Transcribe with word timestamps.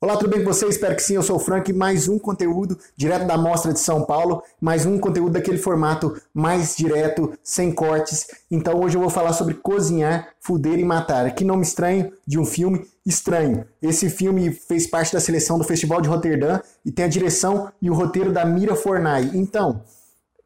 Olá, 0.00 0.16
tudo 0.16 0.30
bem 0.30 0.44
com 0.44 0.52
você? 0.52 0.64
Espero 0.68 0.94
que 0.94 1.02
sim, 1.02 1.16
eu 1.16 1.24
sou 1.24 1.34
o 1.34 1.40
Frank. 1.40 1.72
Mais 1.72 2.06
um 2.06 2.20
conteúdo 2.20 2.78
direto 2.96 3.26
da 3.26 3.36
Mostra 3.36 3.72
de 3.72 3.80
São 3.80 4.04
Paulo, 4.04 4.44
mais 4.60 4.86
um 4.86 4.96
conteúdo 4.96 5.32
daquele 5.32 5.58
formato 5.58 6.16
mais 6.32 6.76
direto, 6.76 7.36
sem 7.42 7.72
cortes. 7.72 8.28
Então 8.48 8.80
hoje 8.80 8.96
eu 8.96 9.00
vou 9.00 9.10
falar 9.10 9.32
sobre 9.32 9.54
cozinhar, 9.54 10.28
fuder 10.38 10.78
e 10.78 10.84
matar. 10.84 11.34
Que 11.34 11.44
nome 11.44 11.64
estranho 11.64 12.12
de 12.24 12.38
um 12.38 12.44
filme 12.44 12.86
estranho. 13.04 13.64
Esse 13.82 14.08
filme 14.08 14.52
fez 14.52 14.86
parte 14.86 15.12
da 15.12 15.18
seleção 15.18 15.58
do 15.58 15.64
Festival 15.64 16.00
de 16.00 16.08
Roterdã 16.08 16.60
e 16.86 16.92
tem 16.92 17.06
a 17.06 17.08
direção 17.08 17.68
e 17.82 17.90
o 17.90 17.94
roteiro 17.94 18.32
da 18.32 18.44
Mira 18.44 18.76
Fornai. 18.76 19.32
Então, 19.34 19.82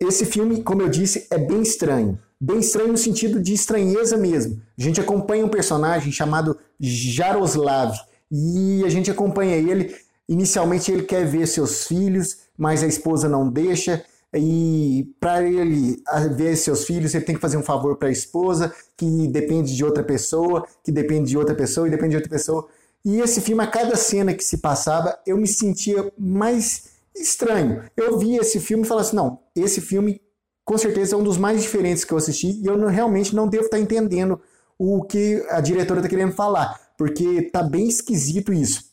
esse 0.00 0.26
filme, 0.26 0.64
como 0.64 0.82
eu 0.82 0.88
disse, 0.88 1.24
é 1.30 1.38
bem 1.38 1.62
estranho. 1.62 2.18
Bem 2.40 2.58
estranho 2.58 2.90
no 2.90 2.98
sentido 2.98 3.40
de 3.40 3.54
estranheza 3.54 4.16
mesmo. 4.16 4.60
A 4.76 4.82
gente 4.82 5.00
acompanha 5.00 5.46
um 5.46 5.48
personagem 5.48 6.10
chamado 6.10 6.58
Jaroslav 6.80 7.96
e 8.30 8.82
a 8.84 8.88
gente 8.88 9.10
acompanha 9.10 9.56
ele. 9.56 9.94
Inicialmente 10.28 10.90
ele 10.90 11.02
quer 11.02 11.24
ver 11.24 11.46
seus 11.46 11.86
filhos, 11.86 12.38
mas 12.56 12.82
a 12.82 12.86
esposa 12.86 13.28
não 13.28 13.48
deixa. 13.48 14.04
E 14.34 15.14
para 15.20 15.42
ele 15.44 16.02
ver 16.34 16.56
seus 16.56 16.84
filhos, 16.84 17.14
ele 17.14 17.24
tem 17.24 17.34
que 17.34 17.40
fazer 17.40 17.56
um 17.56 17.62
favor 17.62 17.96
para 17.96 18.08
a 18.08 18.12
esposa, 18.12 18.74
que 18.96 19.28
depende 19.28 19.74
de 19.74 19.84
outra 19.84 20.02
pessoa, 20.02 20.66
que 20.84 20.90
depende 20.90 21.30
de 21.30 21.38
outra 21.38 21.54
pessoa 21.54 21.86
e 21.86 21.90
depende 21.90 22.10
de 22.10 22.16
outra 22.16 22.30
pessoa. 22.30 22.66
E 23.04 23.20
esse 23.20 23.40
filme, 23.40 23.62
a 23.62 23.66
cada 23.68 23.94
cena 23.96 24.34
que 24.34 24.44
se 24.44 24.58
passava, 24.58 25.16
eu 25.24 25.36
me 25.36 25.46
sentia 25.46 26.12
mais 26.18 26.96
estranho. 27.14 27.84
Eu 27.96 28.18
vi 28.18 28.36
esse 28.36 28.58
filme 28.58 28.84
e 28.84 28.86
falava 28.86 29.06
assim: 29.06 29.16
não, 29.16 29.38
esse 29.54 29.80
filme 29.80 30.20
com 30.64 30.76
certeza 30.76 31.14
é 31.14 31.18
um 31.18 31.22
dos 31.22 31.38
mais 31.38 31.62
diferentes 31.62 32.04
que 32.04 32.12
eu 32.12 32.18
assisti 32.18 32.60
e 32.60 32.66
eu 32.66 32.76
não, 32.76 32.88
realmente 32.88 33.34
não 33.34 33.46
devo 33.46 33.66
estar 33.66 33.78
entendendo 33.78 34.40
o 34.76 35.04
que 35.04 35.46
a 35.48 35.60
diretora 35.60 36.00
está 36.00 36.08
querendo 36.08 36.32
falar 36.32 36.85
porque 36.96 37.42
tá 37.42 37.62
bem 37.62 37.88
esquisito 37.88 38.52
isso. 38.52 38.84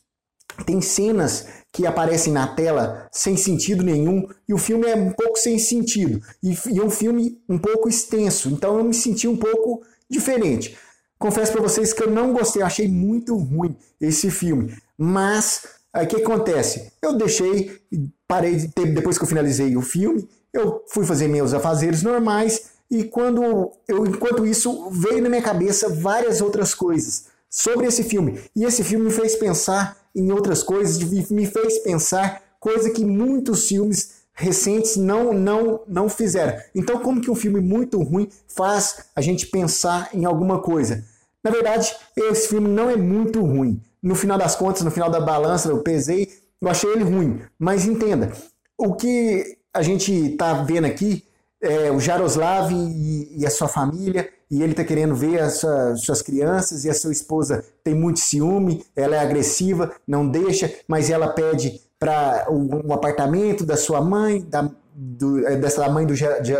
Tem 0.64 0.80
cenas 0.80 1.46
que 1.72 1.86
aparecem 1.86 2.32
na 2.32 2.46
tela 2.46 3.08
sem 3.10 3.36
sentido 3.36 3.82
nenhum 3.82 4.28
e 4.48 4.54
o 4.54 4.58
filme 4.58 4.86
é 4.86 4.94
um 4.94 5.10
pouco 5.10 5.36
sem 5.36 5.58
sentido 5.58 6.22
e, 6.40 6.56
e 6.70 6.78
é 6.78 6.84
um 6.84 6.90
filme 6.90 7.42
um 7.48 7.58
pouco 7.58 7.88
extenso, 7.88 8.48
então 8.48 8.78
eu 8.78 8.84
me 8.84 8.94
senti 8.94 9.26
um 9.26 9.36
pouco 9.36 9.82
diferente. 10.08 10.78
Confesso 11.18 11.52
para 11.52 11.62
vocês 11.62 11.92
que 11.92 12.02
eu 12.04 12.10
não 12.10 12.32
gostei, 12.32 12.62
eu 12.62 12.66
achei 12.66 12.86
muito 12.86 13.36
ruim 13.36 13.76
esse 14.00 14.30
filme, 14.30 14.76
mas 14.96 15.66
o 15.92 16.06
que 16.06 16.16
acontece? 16.16 16.92
Eu 17.02 17.16
deixei, 17.16 17.80
parei 18.28 18.54
de 18.54 18.68
ter, 18.68 18.94
depois 18.94 19.18
que 19.18 19.24
eu 19.24 19.28
finalizei 19.28 19.76
o 19.76 19.82
filme, 19.82 20.28
eu 20.52 20.84
fui 20.88 21.04
fazer 21.04 21.26
meus 21.26 21.52
afazeres 21.52 22.02
normais 22.02 22.66
e 22.88 23.02
quando 23.02 23.72
eu, 23.88 24.06
enquanto 24.06 24.46
isso 24.46 24.88
veio 24.90 25.22
na 25.22 25.28
minha 25.28 25.42
cabeça 25.42 25.88
várias 25.88 26.40
outras 26.40 26.72
coisas 26.72 27.33
sobre 27.54 27.86
esse 27.86 28.02
filme. 28.02 28.40
E 28.56 28.64
esse 28.64 28.82
filme 28.82 29.04
me 29.04 29.12
fez 29.12 29.36
pensar 29.36 29.96
em 30.12 30.32
outras 30.32 30.60
coisas, 30.60 30.98
me 31.30 31.46
fez 31.46 31.78
pensar 31.78 32.42
coisa 32.58 32.90
que 32.90 33.04
muitos 33.04 33.68
filmes 33.68 34.24
recentes 34.32 34.96
não 34.96 35.32
não 35.32 35.80
não 35.86 36.08
fizeram. 36.08 36.58
Então, 36.74 36.98
como 36.98 37.20
que 37.20 37.30
um 37.30 37.34
filme 37.36 37.60
muito 37.60 38.02
ruim 38.02 38.28
faz 38.48 39.04
a 39.14 39.20
gente 39.20 39.46
pensar 39.46 40.10
em 40.12 40.24
alguma 40.24 40.58
coisa? 40.58 41.04
Na 41.44 41.50
verdade, 41.52 41.94
esse 42.16 42.48
filme 42.48 42.68
não 42.68 42.90
é 42.90 42.96
muito 42.96 43.40
ruim. 43.40 43.80
No 44.02 44.16
final 44.16 44.36
das 44.36 44.56
contas, 44.56 44.82
no 44.82 44.90
final 44.90 45.08
da 45.08 45.20
balança, 45.20 45.68
eu 45.68 45.78
pesei, 45.78 46.32
eu 46.60 46.68
achei 46.68 46.90
ele 46.90 47.04
ruim. 47.04 47.40
Mas 47.56 47.86
entenda, 47.86 48.32
o 48.76 48.94
que 48.94 49.58
a 49.72 49.82
gente 49.82 50.12
está 50.12 50.54
vendo 50.64 50.86
aqui 50.86 51.22
é 51.60 51.92
o 51.92 52.00
Jaroslav 52.00 52.72
e, 52.72 53.40
e 53.40 53.46
a 53.46 53.50
sua 53.50 53.68
família, 53.68 54.28
e 54.50 54.62
ele 54.62 54.72
está 54.72 54.84
querendo 54.84 55.14
ver 55.14 55.40
as 55.40 55.58
sua, 55.58 55.96
suas 55.96 56.22
crianças 56.22 56.84
e 56.84 56.90
a 56.90 56.94
sua 56.94 57.12
esposa 57.12 57.64
tem 57.82 57.94
muito 57.94 58.20
ciúme, 58.20 58.84
ela 58.94 59.16
é 59.16 59.18
agressiva, 59.18 59.92
não 60.06 60.28
deixa, 60.28 60.72
mas 60.86 61.10
ela 61.10 61.28
pede 61.28 61.80
para 61.98 62.46
um, 62.50 62.88
um, 62.88 62.92
apartamento 62.92 63.64
da 63.64 63.76
sua 63.76 64.00
mãe, 64.00 64.42
da, 64.42 64.70
do, 64.94 65.46
é, 65.46 65.56
dessa 65.56 65.88
mãe 65.88 66.06
do, 66.06 66.14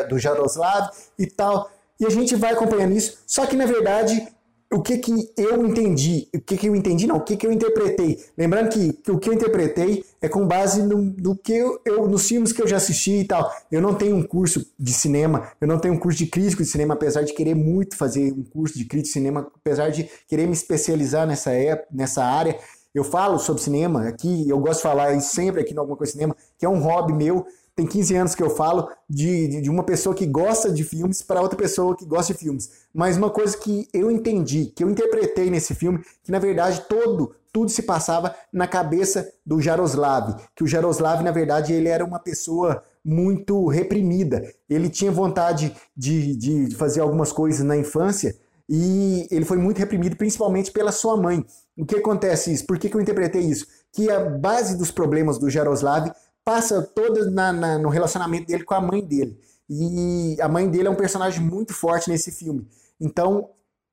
do 0.09 0.19
Jaroslav 0.19 0.91
e 1.19 1.27
tal. 1.27 1.71
E 2.01 2.07
a 2.07 2.11
gente 2.11 2.35
vai 2.35 2.53
acompanhando 2.53 2.93
isso, 2.93 3.19
só 3.27 3.47
que 3.47 3.57
na 3.57 3.67
verdade 3.67 4.27
o 4.75 4.83
que 4.83 4.99
que 4.99 5.33
eu 5.37 5.65
entendi, 5.65 6.29
o 6.35 6.41
que 6.41 6.57
que 6.57 6.69
eu 6.69 6.75
entendi, 6.75 7.07
não, 7.07 7.17
o 7.17 7.21
que 7.21 7.37
que 7.37 7.47
eu 7.47 7.53
interpretei. 7.53 8.19
Lembrando 8.37 8.71
que, 8.71 8.93
que 8.93 9.11
o 9.13 9.19
que 9.21 9.29
eu 9.29 9.33
interpretei 9.33 10.05
é 10.21 10.29
com 10.29 10.45
base 10.49 10.83
no, 10.83 10.99
no 10.99 11.37
que 11.37 11.53
eu, 11.53 11.81
eu, 11.85 12.09
nos 12.09 12.27
filmes 12.27 12.53
que 12.53 12.61
eu 12.61 12.67
já 12.67 12.79
assisti 12.79 13.21
e 13.21 13.25
tal. 13.25 13.49
Eu 13.71 13.81
não 13.81 13.95
tenho 13.95 14.17
um 14.17 14.23
curso 14.25 14.67
de 14.77 14.93
cinema, 14.93 15.53
eu 15.61 15.69
não 15.69 15.79
tenho 15.79 15.95
um 15.95 15.99
curso 15.99 16.19
de 16.19 16.27
crítico 16.27 16.65
de 16.65 16.69
cinema, 16.69 16.95
apesar 16.95 17.23
de 17.23 17.33
querer 17.33 17.55
muito 17.55 17.97
fazer 17.97 18.33
um 18.33 18.43
curso 18.43 18.77
de 18.77 18.85
crítico 18.85 19.07
de 19.07 19.13
cinema, 19.13 19.49
apesar 19.55 19.91
de 19.91 20.11
querer 20.27 20.47
me 20.47 20.55
especializar 20.55 21.25
nessa, 21.25 21.53
época, 21.53 21.89
nessa 21.93 22.25
área. 22.25 22.59
Eu 22.93 23.05
falo 23.05 23.39
sobre 23.39 23.63
cinema 23.63 24.09
aqui, 24.09 24.49
eu 24.49 24.59
gosto 24.59 24.79
de 24.79 24.83
falar 24.83 25.21
sempre 25.21 25.61
aqui 25.61 25.73
no 25.73 25.81
Alguma 25.81 25.97
Coisa 25.97 26.13
Cinema, 26.13 26.37
que 26.59 26.67
é 26.67 26.69
um 26.69 26.81
hobby 26.81 27.13
meu, 27.13 27.47
tem 27.75 27.87
15 27.87 28.15
anos 28.15 28.35
que 28.35 28.43
eu 28.43 28.51
falo 28.51 28.89
de, 29.09 29.61
de 29.61 29.69
uma 29.69 29.83
pessoa 29.83 30.15
que 30.15 30.27
gosta 30.27 30.71
de 30.71 30.85
filmes 30.85 31.23
para 31.23 31.41
outra 31.41 31.59
pessoa 31.59 31.97
que 31.97 32.05
gosta 32.05 32.33
de 32.33 32.39
filmes. 32.39 32.71
Mas 32.95 33.17
uma 33.17 33.31
coisa 33.31 33.57
que 33.57 33.89
eu 33.93 34.11
entendi, 34.11 34.67
que 34.67 34.85
eu 34.85 34.91
interpretei 34.91 35.51
nesse 35.51 35.75
filme, 35.75 36.01
que 36.23 36.31
na 36.31 36.39
verdade 36.39 36.83
todo 36.89 37.35
tudo 37.53 37.71
se 37.71 37.85
passava 37.85 38.35
na 38.53 38.67
cabeça 38.67 39.33
do 39.47 39.61
Jaroslav, 39.61 40.35
que 40.57 40.65
o 40.65 40.67
Jaroslav 40.67 41.23
na 41.23 41.31
verdade 41.31 41.73
ele 41.73 41.89
era 41.89 42.05
uma 42.05 42.19
pessoa 42.19 42.83
muito 43.05 43.69
reprimida. 43.69 44.43
Ele 44.69 44.89
tinha 44.89 45.13
vontade 45.13 45.73
de, 45.97 46.35
de 46.35 46.75
fazer 46.75 47.01
algumas 47.01 47.31
coisas 47.31 47.65
na 47.65 47.77
infância 47.77 48.35
e 48.69 49.29
ele 49.31 49.45
foi 49.45 49.57
muito 49.57 49.79
reprimido, 49.79 50.17
principalmente 50.17 50.73
pela 50.73 50.91
sua 50.91 51.17
mãe. 51.17 51.45
O 51.77 51.85
que 51.85 51.97
acontece 51.97 52.53
isso? 52.53 52.67
Por 52.67 52.77
que, 52.77 52.89
que 52.89 52.97
eu 52.97 53.01
interpretei 53.01 53.43
isso? 53.43 53.67
Que 53.93 54.11
a 54.11 54.19
base 54.19 54.77
dos 54.77 54.91
problemas 54.91 55.39
do 55.39 55.49
Jaroslav 55.49 56.11
passa 56.45 56.83
toda 56.83 57.31
na, 57.31 57.53
na, 57.53 57.79
no 57.79 57.89
relacionamento 57.89 58.47
dele 58.47 58.65
com 58.65 58.75
a 58.75 58.81
mãe 58.81 59.03
dele. 59.03 59.41
E 59.69 60.37
a 60.41 60.49
mãe 60.49 60.69
dele 60.69 60.89
é 60.89 60.91
um 60.91 60.97
personagem 60.97 61.41
muito 61.41 61.73
forte 61.73 62.11
nesse 62.11 62.31
filme. 62.31 62.69
Então, 63.01 63.49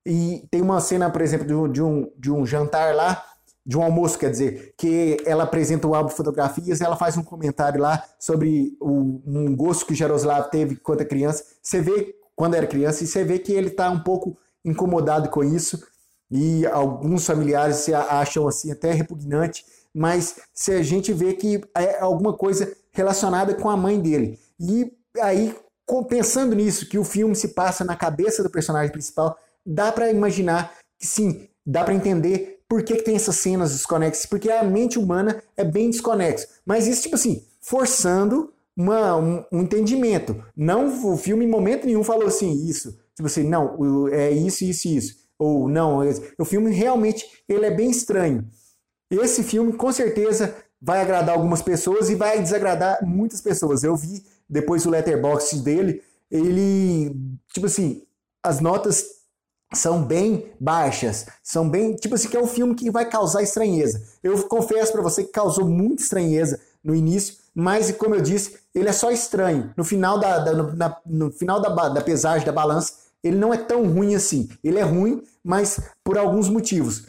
e 0.05 0.47
tem 0.51 0.61
uma 0.61 0.79
cena, 0.81 1.09
por 1.09 1.21
exemplo, 1.21 1.45
de 1.45 1.53
um, 1.53 1.71
de 1.71 1.81
um, 1.81 2.11
de 2.17 2.31
um 2.31 2.45
jantar 2.45 2.93
lá, 2.93 3.23
de 3.65 3.77
um 3.77 3.83
almoço, 3.83 4.17
quer 4.17 4.31
dizer, 4.31 4.73
que 4.77 5.17
ela 5.25 5.43
apresenta 5.43 5.87
o 5.87 5.93
álbum 5.93 6.09
fotografias 6.09 6.81
ela 6.81 6.97
faz 6.97 7.15
um 7.15 7.23
comentário 7.23 7.79
lá 7.79 8.03
sobre 8.19 8.75
o, 8.81 9.21
um 9.25 9.55
gosto 9.55 9.85
que 9.85 9.95
Jaroslav 9.95 10.49
teve 10.49 10.75
quando 10.75 11.05
criança. 11.05 11.45
Você 11.61 11.79
vê 11.79 12.15
quando 12.35 12.55
era 12.55 12.65
criança 12.65 13.03
e 13.03 13.07
você 13.07 13.23
vê 13.23 13.37
que 13.37 13.53
ele 13.53 13.67
está 13.67 13.89
um 13.89 13.99
pouco 13.99 14.37
incomodado 14.65 15.29
com 15.29 15.43
isso 15.43 15.79
e 16.29 16.65
alguns 16.67 17.25
familiares 17.25 17.77
se 17.77 17.93
acham 17.93 18.47
assim 18.47 18.71
até 18.71 18.91
repugnante 18.93 19.63
mas 19.93 20.35
se 20.53 20.71
a 20.71 20.81
gente 20.81 21.11
vê 21.13 21.33
que 21.33 21.61
é 21.75 21.99
alguma 21.99 22.33
coisa 22.33 22.71
relacionada 22.91 23.53
com 23.55 23.69
a 23.69 23.77
mãe 23.77 23.99
dele. 23.99 24.39
E 24.59 24.91
aí, 25.19 25.55
pensando 26.07 26.55
nisso, 26.55 26.87
que 26.87 26.97
o 26.97 27.03
filme 27.03 27.35
se 27.35 27.49
passa 27.49 27.83
na 27.83 27.95
cabeça 27.95 28.43
do 28.43 28.49
personagem 28.49 28.91
principal, 28.91 29.37
dá 29.65 29.91
para 29.91 30.09
imaginar 30.09 30.73
que 30.97 31.07
sim, 31.07 31.47
dá 31.65 31.83
para 31.83 31.93
entender 31.93 32.59
por 32.67 32.83
que, 32.83 32.95
que, 32.95 33.03
tem 33.03 33.15
essas 33.15 33.35
cenas 33.35 33.71
desconexas, 33.71 34.25
porque 34.25 34.49
a 34.49 34.63
mente 34.63 34.97
humana 34.97 35.43
é 35.57 35.63
bem 35.63 35.89
desconexa. 35.89 36.47
Mas 36.65 36.87
isso, 36.87 37.01
tipo 37.01 37.15
assim, 37.15 37.45
forçando 37.59 38.53
uma, 38.75 39.17
um, 39.17 39.43
um, 39.51 39.61
entendimento. 39.61 40.41
Não, 40.55 41.11
o 41.11 41.17
filme 41.17 41.43
em 41.43 41.49
momento 41.49 41.85
nenhum 41.85 42.03
falou 42.03 42.27
assim, 42.27 42.65
isso. 42.65 42.97
Tipo 43.13 43.27
assim, 43.27 43.43
não, 43.43 44.07
é 44.07 44.31
isso, 44.31 44.63
isso, 44.63 44.87
isso. 44.87 45.15
Ou 45.37 45.67
não, 45.67 45.99
o 46.37 46.45
filme 46.45 46.71
realmente 46.71 47.25
ele 47.49 47.65
é 47.65 47.71
bem 47.71 47.89
estranho. 47.89 48.47
Esse 49.11 49.43
filme 49.43 49.73
com 49.73 49.91
certeza 49.91 50.55
vai 50.81 51.01
agradar 51.01 51.35
algumas 51.35 51.61
pessoas 51.61 52.09
e 52.09 52.15
vai 52.15 52.41
desagradar 52.41 53.05
muitas 53.05 53.41
pessoas. 53.41 53.83
Eu 53.83 53.95
vi 53.95 54.25
depois 54.49 54.85
o 54.85 54.89
letterbox 54.89 55.53
dele, 55.61 56.01
ele, 56.29 57.15
tipo 57.53 57.67
assim, 57.67 58.03
as 58.41 58.59
notas 58.59 59.05
são 59.73 60.03
bem 60.03 60.51
baixas, 60.59 61.27
são 61.43 61.69
bem, 61.69 61.95
tipo 61.95 62.15
assim, 62.15 62.27
que 62.27 62.35
é 62.35 62.41
um 62.41 62.47
filme 62.47 62.75
que 62.75 62.89
vai 62.89 63.07
causar 63.07 63.41
estranheza. 63.41 64.01
Eu 64.23 64.41
confesso 64.47 64.91
para 64.91 65.01
você 65.01 65.23
que 65.23 65.31
causou 65.31 65.65
muita 65.65 66.01
estranheza 66.01 66.59
no 66.83 66.95
início, 66.95 67.35
mas 67.53 67.91
como 67.91 68.15
eu 68.15 68.21
disse, 68.21 68.57
ele 68.73 68.89
é 68.89 68.93
só 68.93 69.11
estranho. 69.11 69.73
No 69.77 69.83
final 69.83 70.19
da, 70.19 70.39
da 70.39 70.53
no, 70.53 70.75
na, 70.75 70.97
no, 71.05 71.31
final 71.31 71.61
da, 71.61 71.89
da 71.89 72.01
pesagem 72.01 72.45
da 72.45 72.51
balança, 72.51 72.93
ele 73.23 73.37
não 73.37 73.53
é 73.53 73.57
tão 73.57 73.85
ruim 73.87 74.15
assim. 74.15 74.49
Ele 74.63 74.79
é 74.79 74.83
ruim, 74.83 75.21
mas 75.43 75.79
por 76.03 76.17
alguns 76.17 76.49
motivos. 76.49 77.05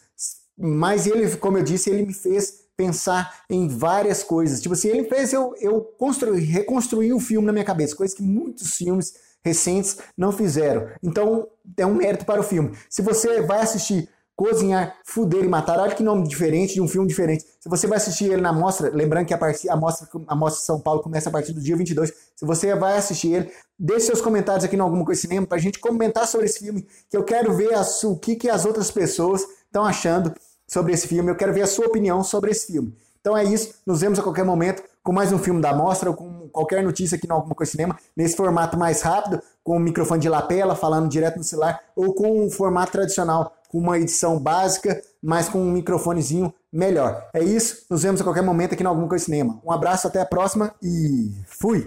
Mas 0.58 1.06
ele, 1.06 1.36
como 1.36 1.58
eu 1.58 1.62
disse, 1.62 1.90
ele 1.90 2.06
me 2.06 2.14
fez 2.14 2.62
pensar 2.76 3.42
em 3.48 3.68
várias 3.68 4.22
coisas. 4.22 4.60
Tipo 4.60 4.74
assim, 4.74 4.88
ele 4.88 5.04
fez 5.04 5.32
eu, 5.32 5.54
eu 5.60 5.80
construir, 5.80 6.40
reconstruir 6.40 7.12
o 7.12 7.20
filme 7.20 7.46
na 7.46 7.52
minha 7.52 7.64
cabeça, 7.64 7.96
coisa 7.96 8.14
que 8.14 8.22
muitos 8.22 8.74
filmes 8.74 9.14
recentes 9.44 9.98
não 10.16 10.32
fizeram. 10.32 10.88
Então, 11.02 11.48
é 11.76 11.86
um 11.86 11.94
mérito 11.94 12.24
para 12.24 12.40
o 12.40 12.44
filme. 12.44 12.72
Se 12.88 13.02
você 13.02 13.42
vai 13.42 13.60
assistir 13.60 14.08
Cozinhar, 14.34 14.96
Fuder 15.04 15.44
e 15.44 15.48
Matar, 15.48 15.78
olha 15.78 15.94
que 15.94 16.02
nome 16.02 16.26
diferente 16.26 16.74
de 16.74 16.80
um 16.80 16.88
filme 16.88 17.06
diferente. 17.06 17.44
Se 17.60 17.68
você 17.68 17.86
vai 17.86 17.98
assistir 17.98 18.24
ele 18.24 18.40
na 18.40 18.52
mostra, 18.52 18.90
lembrando 18.90 19.26
que 19.26 19.34
a, 19.34 19.38
a, 19.70 19.76
mostra, 19.76 20.08
a 20.26 20.34
mostra 20.34 20.64
São 20.64 20.80
Paulo 20.80 21.02
começa 21.02 21.28
a 21.28 21.32
partir 21.32 21.52
do 21.52 21.60
dia 21.60 21.76
22, 21.76 22.12
se 22.34 22.44
você 22.44 22.74
vai 22.74 22.96
assistir 22.96 23.34
ele, 23.34 23.52
deixe 23.78 24.06
seus 24.06 24.20
comentários 24.20 24.64
aqui 24.64 24.76
no 24.76 24.84
Alguma 24.84 25.04
Coisa 25.04 25.20
Cinema 25.20 25.46
para 25.46 25.58
a 25.58 25.60
gente 25.60 25.78
comentar 25.78 26.26
sobre 26.26 26.46
esse 26.46 26.60
filme, 26.60 26.86
que 27.10 27.16
eu 27.16 27.22
quero 27.22 27.52
ver 27.52 27.70
o 28.04 28.16
que, 28.16 28.34
que 28.34 28.48
as 28.48 28.64
outras 28.64 28.90
pessoas 28.90 29.44
estão 29.72 29.86
achando 29.86 30.34
sobre 30.68 30.92
esse 30.92 31.08
filme, 31.08 31.30
eu 31.30 31.36
quero 31.36 31.52
ver 31.52 31.62
a 31.62 31.66
sua 31.66 31.86
opinião 31.86 32.22
sobre 32.22 32.50
esse 32.50 32.72
filme. 32.72 32.94
Então 33.20 33.36
é 33.36 33.42
isso, 33.44 33.74
nos 33.86 34.00
vemos 34.00 34.18
a 34.18 34.22
qualquer 34.22 34.44
momento 34.44 34.82
com 35.02 35.12
mais 35.12 35.32
um 35.32 35.38
filme 35.38 35.60
da 35.60 35.74
mostra 35.74 36.10
ou 36.10 36.16
com 36.16 36.48
qualquer 36.50 36.82
notícia 36.82 37.16
aqui 37.16 37.26
no 37.26 37.34
Alguma 37.34 37.54
Coisa 37.54 37.72
Cinema, 37.72 37.98
nesse 38.16 38.36
formato 38.36 38.76
mais 38.76 39.00
rápido, 39.00 39.40
com 39.64 39.76
o 39.76 39.80
microfone 39.80 40.20
de 40.20 40.28
lapela, 40.28 40.76
falando 40.76 41.08
direto 41.08 41.38
no 41.38 41.44
celular, 41.44 41.80
ou 41.96 42.14
com 42.14 42.44
um 42.44 42.50
formato 42.50 42.92
tradicional, 42.92 43.56
com 43.68 43.78
uma 43.78 43.98
edição 43.98 44.38
básica, 44.38 45.00
mas 45.22 45.48
com 45.48 45.58
um 45.58 45.70
microfonezinho 45.70 46.52
melhor. 46.72 47.28
É 47.32 47.42
isso, 47.42 47.84
nos 47.88 48.02
vemos 48.02 48.20
a 48.20 48.24
qualquer 48.24 48.42
momento 48.42 48.74
aqui 48.74 48.82
no 48.82 48.90
Alguma 48.90 49.08
Coisa 49.08 49.24
Cinema. 49.24 49.60
Um 49.64 49.72
abraço, 49.72 50.06
até 50.06 50.20
a 50.20 50.26
próxima 50.26 50.74
e 50.82 51.32
fui! 51.46 51.86